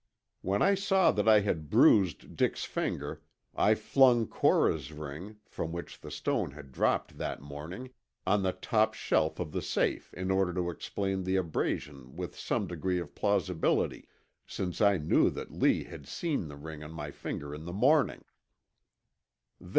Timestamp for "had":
1.41-1.69, 6.49-6.71, 15.83-16.07